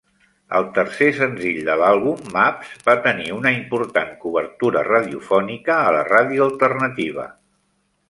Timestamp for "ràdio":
6.13-6.51